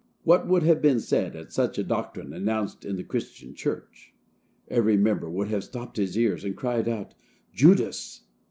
[0.23, 4.15] What would have been said at such a doctrine announced in the Christian church?
[4.67, 7.13] Every member would have stopped his ears, and cried out,
[7.53, 8.21] "Judas!"